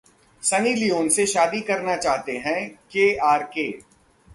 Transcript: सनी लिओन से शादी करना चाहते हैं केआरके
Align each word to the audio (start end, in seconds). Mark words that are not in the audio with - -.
सनी 0.43 0.73
लिओन 0.73 1.09
से 1.09 1.25
शादी 1.25 1.61
करना 1.61 1.95
चाहते 1.95 2.37
हैं 2.37 2.67
केआरके 2.91 3.69